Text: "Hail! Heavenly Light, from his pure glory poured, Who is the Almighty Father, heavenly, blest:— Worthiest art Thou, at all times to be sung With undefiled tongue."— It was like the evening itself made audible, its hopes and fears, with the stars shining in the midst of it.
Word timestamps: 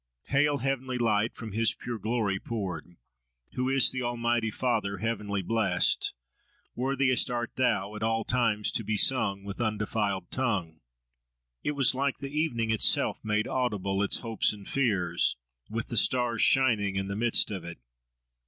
"Hail! 0.29 0.57
Heavenly 0.57 0.97
Light, 0.97 1.35
from 1.35 1.51
his 1.51 1.75
pure 1.75 1.99
glory 1.99 2.39
poured, 2.39 2.95
Who 3.53 3.69
is 3.69 3.91
the 3.91 4.01
Almighty 4.01 4.49
Father, 4.49 4.97
heavenly, 4.97 5.43
blest:— 5.43 6.15
Worthiest 6.75 7.29
art 7.29 7.51
Thou, 7.55 7.93
at 7.95 8.01
all 8.01 8.23
times 8.23 8.71
to 8.71 8.83
be 8.83 8.97
sung 8.97 9.43
With 9.43 9.61
undefiled 9.61 10.31
tongue."— 10.31 10.79
It 11.63 11.73
was 11.73 11.93
like 11.93 12.17
the 12.17 12.35
evening 12.35 12.71
itself 12.71 13.23
made 13.23 13.47
audible, 13.47 14.01
its 14.01 14.21
hopes 14.21 14.51
and 14.51 14.67
fears, 14.67 15.37
with 15.69 15.89
the 15.89 15.97
stars 15.97 16.41
shining 16.41 16.95
in 16.95 17.07
the 17.07 17.15
midst 17.15 17.51
of 17.51 17.63
it. 17.63 17.77